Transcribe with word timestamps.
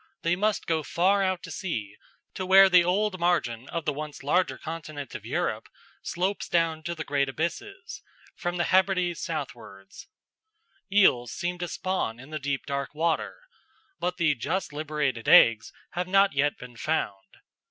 They 0.23 0.35
must 0.35 0.65
go 0.65 0.81
far 0.81 1.21
out 1.21 1.43
to 1.43 1.51
sea, 1.51 1.95
to 2.33 2.43
where 2.43 2.69
the 2.69 2.83
old 2.83 3.19
margin 3.19 3.69
of 3.69 3.85
the 3.85 3.93
once 3.93 4.23
larger 4.23 4.57
continent 4.57 5.13
of 5.13 5.27
Europe 5.27 5.69
slopes 6.01 6.49
down 6.49 6.81
to 6.85 6.95
the 6.95 7.03
great 7.03 7.29
abysses, 7.29 8.01
from 8.35 8.57
the 8.57 8.63
Hebrides 8.63 9.19
southwards. 9.21 10.07
Eels 10.91 11.31
seem 11.31 11.59
to 11.59 11.67
spawn 11.67 12.19
in 12.19 12.31
the 12.31 12.39
deep 12.39 12.65
dark 12.65 12.95
water; 12.95 13.41
but 13.99 14.17
the 14.17 14.33
just 14.33 14.73
liberated 14.73 15.27
eggs 15.29 15.71
have 15.91 16.07
not 16.07 16.33
yet 16.33 16.57
been 16.57 16.77
found. 16.77 17.37